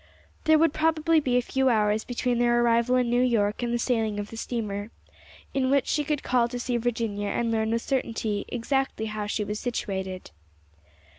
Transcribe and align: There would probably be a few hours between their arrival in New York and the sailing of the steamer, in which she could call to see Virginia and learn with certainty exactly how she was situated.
There 0.45 0.57
would 0.57 0.73
probably 0.73 1.19
be 1.19 1.37
a 1.37 1.43
few 1.43 1.69
hours 1.69 2.05
between 2.05 2.39
their 2.39 2.59
arrival 2.59 2.95
in 2.95 3.07
New 3.11 3.21
York 3.21 3.61
and 3.61 3.71
the 3.71 3.77
sailing 3.77 4.19
of 4.19 4.31
the 4.31 4.35
steamer, 4.35 4.89
in 5.53 5.69
which 5.69 5.85
she 5.85 6.03
could 6.03 6.23
call 6.23 6.47
to 6.47 6.59
see 6.59 6.75
Virginia 6.77 7.27
and 7.29 7.51
learn 7.51 7.69
with 7.69 7.83
certainty 7.83 8.45
exactly 8.47 9.05
how 9.05 9.27
she 9.27 9.43
was 9.43 9.59
situated. 9.59 10.31